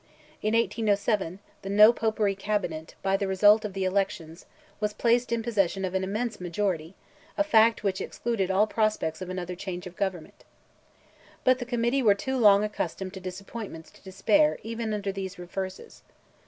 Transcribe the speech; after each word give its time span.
In 0.41 0.55
1807, 0.55 1.37
the 1.61 1.69
"No 1.69 1.93
Popery 1.93 2.33
Cabinet," 2.33 2.95
by 3.03 3.15
the 3.15 3.27
result 3.27 3.63
of 3.63 3.73
the 3.73 3.83
elections, 3.85 4.47
was 4.79 4.93
placed 4.95 5.31
in 5.31 5.43
possession 5.43 5.85
of 5.85 5.93
an 5.93 6.03
immense 6.03 6.41
majority—a 6.41 7.43
fact 7.43 7.83
which 7.83 8.01
excluded 8.01 8.49
all 8.49 8.65
prospects 8.65 9.21
of 9.21 9.29
another 9.29 9.53
change 9.53 9.85
of 9.85 9.95
government. 9.95 10.43
But 11.43 11.59
the 11.59 11.65
Committee 11.65 12.01
were 12.01 12.15
too 12.15 12.37
long 12.39 12.63
accustomed 12.63 13.13
to 13.13 13.19
disappointments 13.19 13.91
to 13.91 14.01
despair 14.01 14.57
even 14.63 14.91
under 14.91 15.11
these 15.11 15.37
reverses. 15.37 16.01